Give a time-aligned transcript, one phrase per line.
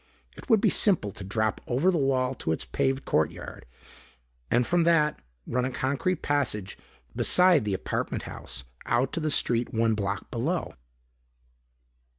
[0.35, 3.67] It would be simple to drop over the wall to its paved courtyard.
[4.49, 6.75] And from that ran a concrete passage
[7.15, 10.73] beside the apartment house out to the street one block below.